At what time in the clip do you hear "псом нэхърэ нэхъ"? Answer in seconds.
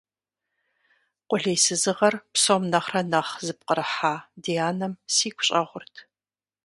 2.33-3.31